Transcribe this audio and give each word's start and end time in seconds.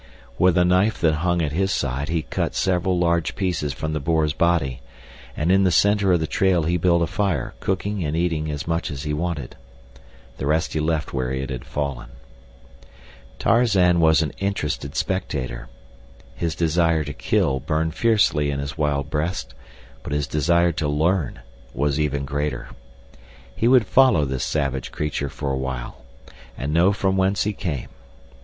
With 0.39 0.57
a 0.57 0.65
knife 0.65 0.99
that 1.01 1.17
hung 1.17 1.43
at 1.43 1.51
his 1.51 1.71
side 1.71 2.09
he 2.09 2.23
cut 2.23 2.55
several 2.55 2.97
large 2.97 3.35
pieces 3.35 3.71
from 3.71 3.93
the 3.93 3.99
boar's 3.99 4.33
body, 4.33 4.81
and 5.37 5.51
in 5.51 5.63
the 5.63 5.69
center 5.69 6.11
of 6.11 6.19
the 6.19 6.25
trail 6.25 6.63
he 6.63 6.75
built 6.77 7.03
a 7.03 7.05
fire, 7.05 7.53
cooking 7.59 8.03
and 8.03 8.17
eating 8.17 8.49
as 8.49 8.65
much 8.67 8.89
as 8.89 9.03
he 9.03 9.13
wanted. 9.13 9.57
The 10.37 10.47
rest 10.47 10.73
he 10.73 10.79
left 10.79 11.13
where 11.13 11.31
it 11.31 11.51
had 11.51 11.65
fallen. 11.65 12.09
Tarzan 13.37 13.99
was 13.99 14.23
an 14.23 14.31
interested 14.39 14.95
spectator. 14.95 15.69
His 16.33 16.55
desire 16.55 17.03
to 17.03 17.13
kill 17.13 17.59
burned 17.59 17.93
fiercely 17.93 18.49
in 18.49 18.57
his 18.59 18.75
wild 18.75 19.11
breast, 19.11 19.53
but 20.01 20.13
his 20.13 20.25
desire 20.25 20.71
to 20.71 20.87
learn 20.87 21.41
was 21.75 21.99
even 21.99 22.25
greater. 22.25 22.69
He 23.55 23.67
would 23.67 23.85
follow 23.85 24.25
this 24.25 24.43
savage 24.43 24.91
creature 24.91 25.29
for 25.29 25.51
a 25.51 25.57
while 25.57 26.03
and 26.57 26.73
know 26.73 26.91
from 26.91 27.17
whence 27.17 27.43
he 27.43 27.53
came. 27.53 27.89